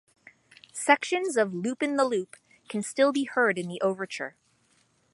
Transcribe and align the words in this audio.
Sections 0.73 1.37
of 1.37 1.53
"Loopin' 1.53 1.95
the 1.95 2.05
Loop" 2.05 2.35
can 2.69 2.81
still 2.81 3.11
be 3.11 3.25
heard 3.25 3.59
in 3.59 3.67
the 3.67 3.79
Overture. 3.81 4.35